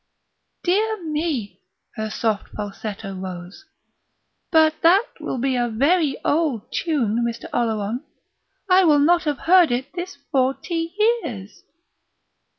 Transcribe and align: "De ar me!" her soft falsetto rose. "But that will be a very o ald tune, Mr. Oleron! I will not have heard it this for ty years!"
"De 0.63 0.75
ar 0.79 1.03
me!" 1.03 1.61
her 1.93 2.09
soft 2.09 2.47
falsetto 2.55 3.13
rose. 3.13 3.65
"But 4.51 4.81
that 4.81 5.05
will 5.19 5.37
be 5.37 5.55
a 5.55 5.69
very 5.69 6.17
o 6.25 6.39
ald 6.53 6.71
tune, 6.73 7.23
Mr. 7.23 7.45
Oleron! 7.53 8.03
I 8.67 8.83
will 8.83 8.97
not 8.97 9.25
have 9.25 9.37
heard 9.37 9.69
it 9.71 9.93
this 9.93 10.15
for 10.31 10.55
ty 10.55 10.87
years!" 11.23 11.61